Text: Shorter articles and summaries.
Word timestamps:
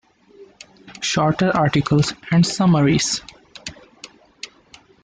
Shorter 1.01 1.51
articles 1.55 2.15
and 2.31 2.43
summaries. 2.43 3.21